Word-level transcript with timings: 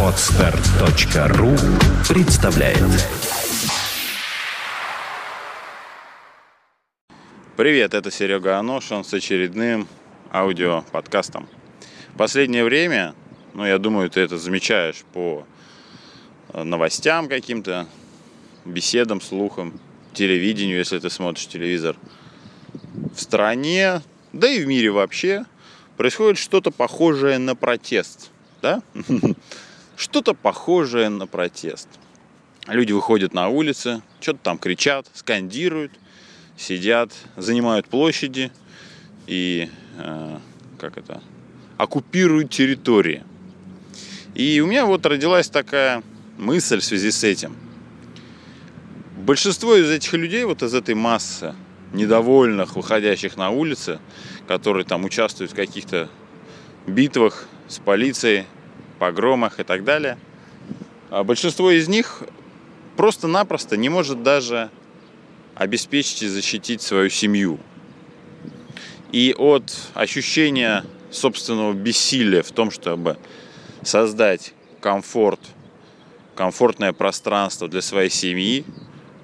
Отстар.ру 0.00 1.50
представляет 2.08 2.78
Привет, 7.56 7.94
это 7.94 8.12
Серега 8.12 8.58
Аношин 8.58 9.02
с 9.02 9.12
очередным 9.12 9.88
аудиоподкастом. 10.32 11.48
Последнее 12.16 12.62
время, 12.62 13.16
ну, 13.54 13.66
я 13.66 13.78
думаю, 13.78 14.08
ты 14.08 14.20
это 14.20 14.38
замечаешь 14.38 15.04
по 15.12 15.44
новостям 16.52 17.28
каким-то, 17.28 17.88
беседам, 18.64 19.20
слухам, 19.20 19.80
телевидению, 20.12 20.78
если 20.78 21.00
ты 21.00 21.10
смотришь 21.10 21.48
телевизор. 21.48 21.96
В 23.16 23.20
стране, 23.20 24.00
да 24.32 24.48
и 24.48 24.62
в 24.62 24.68
мире 24.68 24.92
вообще, 24.92 25.44
происходит 25.96 26.38
что-то 26.38 26.70
похожее 26.70 27.38
на 27.38 27.54
протест. 27.54 28.30
Да? 28.62 28.82
Что-то 29.96 30.34
похожее 30.34 31.08
на 31.08 31.26
протест. 31.26 31.88
Люди 32.66 32.92
выходят 32.92 33.32
на 33.34 33.48
улицы, 33.48 34.02
что-то 34.20 34.38
там 34.42 34.58
кричат, 34.58 35.06
скандируют, 35.14 35.92
сидят, 36.56 37.12
занимают 37.36 37.86
площади 37.86 38.50
и 39.26 39.68
э, 39.98 40.38
как 40.78 40.98
это, 40.98 41.22
оккупируют 41.76 42.50
территории. 42.50 43.22
И 44.34 44.60
у 44.60 44.66
меня 44.66 44.86
вот 44.86 45.06
родилась 45.06 45.48
такая 45.48 46.02
мысль 46.38 46.80
в 46.80 46.84
связи 46.84 47.10
с 47.10 47.22
этим. 47.22 47.54
Большинство 49.16 49.76
из 49.76 49.88
этих 49.90 50.12
людей, 50.14 50.44
вот 50.44 50.62
из 50.62 50.74
этой 50.74 50.94
массы 50.94 51.54
недовольных, 51.94 52.76
выходящих 52.76 53.36
на 53.36 53.50
улицы, 53.50 54.00
которые 54.46 54.84
там 54.84 55.04
участвуют 55.04 55.52
в 55.52 55.54
каких-то 55.54 56.10
битвах 56.86 57.46
с 57.68 57.78
полицией, 57.78 58.44
погромах 58.98 59.60
и 59.60 59.64
так 59.64 59.84
далее, 59.84 60.18
а 61.10 61.24
большинство 61.24 61.70
из 61.70 61.88
них 61.88 62.22
просто-напросто 62.96 63.76
не 63.76 63.88
может 63.88 64.22
даже 64.22 64.70
обеспечить 65.54 66.22
и 66.22 66.28
защитить 66.28 66.82
свою 66.82 67.10
семью. 67.10 67.58
И 69.12 69.34
от 69.38 69.72
ощущения 69.94 70.84
собственного 71.10 71.72
бессилия 71.72 72.42
в 72.42 72.50
том, 72.50 72.70
чтобы 72.70 73.16
создать 73.82 74.52
комфорт, 74.80 75.40
комфортное 76.34 76.92
пространство 76.92 77.68
для 77.68 77.80
своей 77.80 78.10
семьи, 78.10 78.64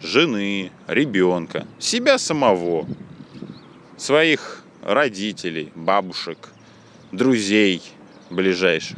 жены, 0.00 0.70
ребенка, 0.86 1.66
себя 1.78 2.18
самого, 2.18 2.86
своих 3.96 4.62
родителей, 4.82 5.72
бабушек, 5.74 6.50
друзей 7.12 7.82
ближайших. 8.30 8.96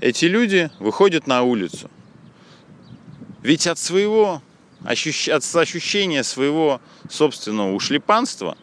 Эти 0.00 0.26
люди 0.26 0.70
выходят 0.78 1.26
на 1.26 1.42
улицу. 1.42 1.90
Ведь 3.42 3.66
от 3.66 3.78
своего 3.78 4.42
от 4.84 5.56
ощущения 5.56 6.22
своего 6.22 6.80
собственного 7.10 7.72
ушлепанства 7.72 8.56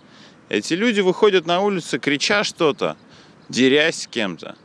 эти 0.50 0.74
люди 0.74 1.02
выходят 1.02 1.46
на 1.46 1.62
улицу, 1.62 2.00
крича 2.00 2.44
что-то, 2.44 2.96
дерясь 3.50 4.04
с 4.04 4.08
кем-то, 4.08 4.56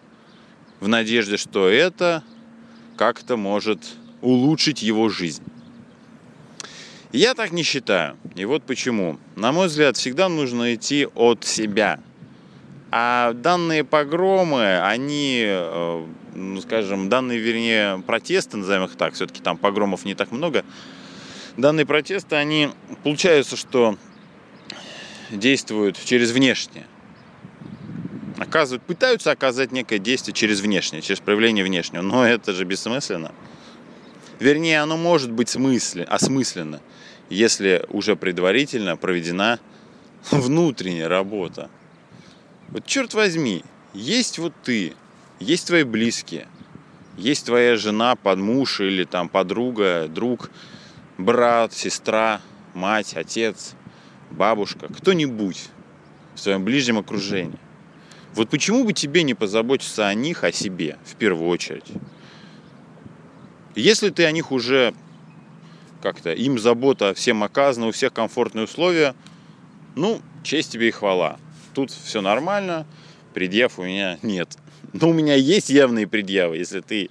в 0.80 0.88
надежде, 0.88 1.36
что 1.36 1.68
это 1.68 2.22
как-то 2.96 3.36
может 3.36 3.80
улучшить 4.20 4.82
его 4.82 5.08
жизнь. 5.08 5.42
Я 7.12 7.34
так 7.34 7.52
не 7.52 7.62
считаю. 7.62 8.16
И 8.36 8.44
вот 8.44 8.64
почему. 8.64 9.18
На 9.36 9.52
мой 9.52 9.68
взгляд, 9.68 9.96
всегда 9.96 10.28
нужно 10.28 10.74
идти 10.74 11.06
от 11.14 11.44
себя. 11.44 12.00
А 12.90 13.32
данные 13.32 13.84
погромы, 13.84 14.80
они, 14.80 15.44
э, 15.46 16.06
ну, 16.34 16.60
скажем, 16.60 17.08
данные, 17.08 17.38
вернее, 17.38 18.02
протесты, 18.06 18.56
назовем 18.56 18.84
их 18.84 18.96
так, 18.96 19.14
все-таки 19.14 19.42
там 19.42 19.58
погромов 19.58 20.06
не 20.06 20.14
так 20.14 20.32
много, 20.32 20.64
данные 21.58 21.84
протесты, 21.84 22.36
они, 22.36 22.70
получается, 23.04 23.56
что 23.56 23.98
действуют 25.30 26.02
через 26.02 26.30
внешнее. 26.30 26.86
Оказывают, 28.38 28.82
пытаются 28.84 29.32
оказать 29.32 29.72
некое 29.72 29.98
действие 29.98 30.34
через 30.34 30.60
внешнее, 30.60 31.02
через 31.02 31.20
проявление 31.20 31.64
внешнего. 31.64 32.02
Но 32.02 32.26
это 32.26 32.52
же 32.52 32.64
бессмысленно. 32.64 33.32
Вернее, 34.40 34.80
оно 34.80 34.96
может 34.96 35.32
быть 35.32 35.48
смысле, 35.48 36.04
осмысленно, 36.04 36.80
если 37.28 37.84
уже 37.88 38.14
предварительно 38.14 38.96
проведена 38.96 39.58
внутренняя 40.30 41.08
работа. 41.08 41.70
Вот 42.68 42.86
черт 42.86 43.14
возьми, 43.14 43.64
есть 43.94 44.38
вот 44.38 44.52
ты, 44.62 44.94
есть 45.40 45.66
твои 45.66 45.82
близкие, 45.82 46.46
есть 47.16 47.46
твоя 47.46 47.76
жена, 47.76 48.14
подмуж 48.14 48.80
или 48.80 49.04
там 49.04 49.28
подруга, 49.28 50.06
друг, 50.08 50.50
брат, 51.16 51.72
сестра, 51.72 52.40
мать, 52.74 53.14
отец, 53.16 53.74
бабушка, 54.30 54.86
кто-нибудь 54.86 55.68
в 56.34 56.40
своем 56.40 56.64
ближнем 56.64 56.98
окружении. 56.98 57.58
Вот 58.34 58.50
почему 58.50 58.84
бы 58.84 58.92
тебе 58.92 59.24
не 59.24 59.34
позаботиться 59.34 60.06
о 60.06 60.14
них, 60.14 60.44
о 60.44 60.52
себе 60.52 60.96
в 61.04 61.16
первую 61.16 61.48
очередь? 61.48 61.86
Если 63.78 64.10
ты 64.10 64.24
о 64.24 64.32
них 64.32 64.50
уже 64.50 64.92
как-то, 66.02 66.32
им 66.32 66.58
забота 66.58 67.14
всем 67.14 67.44
оказана, 67.44 67.86
у 67.86 67.92
всех 67.92 68.12
комфортные 68.12 68.64
условия, 68.64 69.14
ну, 69.94 70.20
честь 70.42 70.72
тебе 70.72 70.88
и 70.88 70.90
хвала. 70.90 71.38
Тут 71.74 71.90
все 71.90 72.20
нормально, 72.20 72.86
предъяв 73.34 73.78
у 73.78 73.84
меня 73.84 74.18
нет. 74.22 74.56
Но 74.92 75.10
у 75.10 75.12
меня 75.12 75.34
есть 75.34 75.70
явные 75.70 76.06
предъявы, 76.06 76.56
если 76.56 76.80
ты 76.80 77.10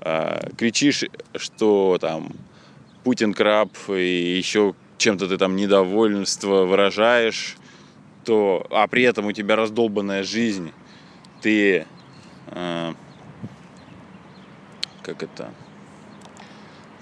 э, 0.00 0.50
кричишь, 0.58 1.04
что 1.36 1.98
там 2.00 2.32
Путин 3.02 3.32
краб 3.32 3.70
и 3.88 4.36
еще 4.36 4.74
чем-то 4.98 5.28
ты 5.28 5.38
там 5.38 5.56
недовольство 5.56 6.64
выражаешь, 6.64 7.56
то, 8.24 8.66
а 8.70 8.86
при 8.88 9.04
этом 9.04 9.26
у 9.26 9.32
тебя 9.32 9.56
раздолбанная 9.56 10.22
жизнь, 10.22 10.72
ты 11.40 11.86
э, 12.48 12.94
как 15.02 15.22
это 15.22 15.52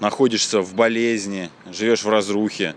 находишься 0.03 0.59
в 0.59 0.75
болезни, 0.75 1.49
живешь 1.71 2.03
в 2.03 2.09
разрухе, 2.09 2.75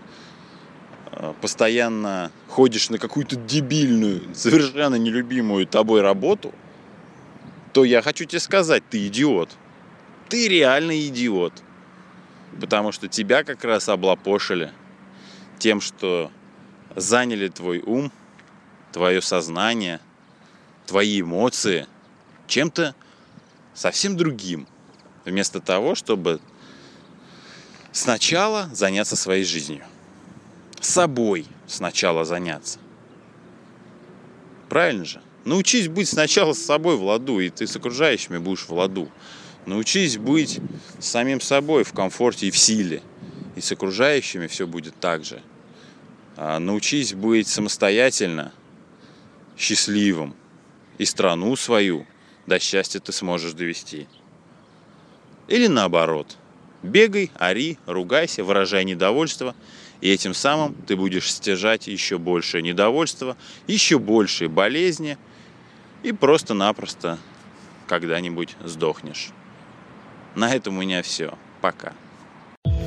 э, 1.11 1.33
постоянно 1.41 2.31
ходишь 2.47 2.89
на 2.89 2.97
какую-то 2.97 3.35
дебильную, 3.35 4.33
совершенно 4.33 4.95
нелюбимую 4.95 5.67
тобой 5.67 6.01
работу, 6.01 6.53
то 7.73 7.83
я 7.83 8.01
хочу 8.01 8.23
тебе 8.23 8.39
сказать, 8.39 8.83
ты 8.89 9.07
идиот. 9.07 9.49
Ты 10.29 10.47
реально 10.47 10.97
идиот. 11.07 11.53
Потому 12.61 12.93
что 12.93 13.09
тебя 13.09 13.43
как 13.43 13.63
раз 13.65 13.89
облапошили 13.89 14.71
тем, 15.59 15.81
что 15.81 16.31
заняли 16.95 17.49
твой 17.49 17.79
ум, 17.79 18.09
твое 18.93 19.21
сознание, 19.21 19.99
твои 20.85 21.19
эмоции 21.19 21.87
чем-то 22.47 22.95
совсем 23.73 24.15
другим. 24.15 24.65
Вместо 25.25 25.59
того, 25.59 25.93
чтобы 25.93 26.39
сначала 27.97 28.69
заняться 28.73 29.15
своей 29.15 29.43
жизнью. 29.43 29.83
Собой 30.79 31.47
сначала 31.65 32.25
заняться. 32.25 32.77
Правильно 34.69 35.03
же? 35.03 35.21
Научись 35.45 35.87
быть 35.87 36.07
сначала 36.07 36.53
с 36.53 36.63
собой 36.63 36.97
в 36.97 37.03
ладу, 37.03 37.39
и 37.39 37.49
ты 37.49 37.65
с 37.65 37.75
окружающими 37.75 38.37
будешь 38.37 38.67
в 38.67 38.73
ладу. 38.73 39.09
Научись 39.65 40.17
быть 40.17 40.59
самим 40.99 41.41
собой 41.41 41.83
в 41.83 41.93
комфорте 41.93 42.47
и 42.47 42.51
в 42.51 42.57
силе. 42.57 43.01
И 43.55 43.61
с 43.61 43.71
окружающими 43.71 44.45
все 44.45 44.67
будет 44.67 44.99
так 44.99 45.25
же. 45.25 45.41
А 46.35 46.59
научись 46.59 47.15
быть 47.15 47.47
самостоятельно, 47.47 48.51
счастливым. 49.57 50.35
И 50.99 51.05
страну 51.05 51.55
свою 51.55 52.05
до 52.45 52.59
счастья 52.59 52.99
ты 52.99 53.11
сможешь 53.11 53.53
довести. 53.53 54.07
Или 55.47 55.65
наоборот– 55.65 56.37
Бегай, 56.83 57.31
ори, 57.35 57.77
ругайся, 57.85 58.43
выражай 58.43 58.85
недовольство, 58.85 59.55
и 59.99 60.11
этим 60.11 60.33
самым 60.33 60.75
ты 60.85 60.95
будешь 60.95 61.31
стяжать 61.31 61.87
еще 61.87 62.17
большее 62.17 62.61
недовольство, 62.61 63.35
еще 63.65 63.97
большие 63.99 64.47
болезни, 64.47 65.17
и 66.03 66.11
просто-напросто 66.11 67.17
когда-нибудь 67.87 68.55
сдохнешь. 68.63 69.29
На 70.35 70.53
этом 70.53 70.77
у 70.77 70.81
меня 70.81 71.01
все. 71.01 71.33
Пока. 71.61 71.93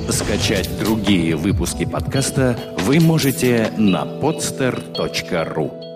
Скачать 0.09 0.71
другие 0.79 1.35
выпуски 1.37 1.85
подкаста 1.85 2.59
вы 2.79 3.01
можете 3.01 3.73
на 3.77 4.05
podster.ru 4.05 5.90